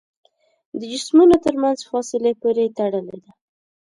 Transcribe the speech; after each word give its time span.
د 0.79 0.81
جسمونو 0.91 1.35
تر 1.45 1.55
منځ 1.63 1.79
فاصلې 1.89 2.33
پورې 2.41 2.73
تړلې 2.77 3.17
ده. 3.23 3.31